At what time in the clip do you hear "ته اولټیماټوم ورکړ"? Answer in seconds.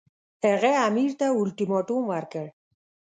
1.19-2.45